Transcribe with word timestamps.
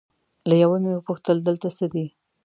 له 0.49 0.55
یوه 0.63 0.77
مې 0.83 0.91
وپوښتل 0.95 1.37
دلته 1.47 1.67
څه 1.77 1.85
دي؟ 1.93 2.05